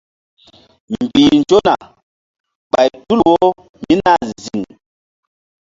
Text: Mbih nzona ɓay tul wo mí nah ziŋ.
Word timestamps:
Mbih 1.03 1.31
nzona 1.39 1.73
ɓay 2.71 2.87
tul 3.05 3.19
wo 3.29 3.47
mí 3.81 3.93
nah 4.03 4.21
ziŋ. 4.43 4.63